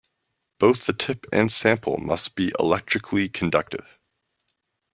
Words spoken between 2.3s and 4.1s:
be electrically conductive.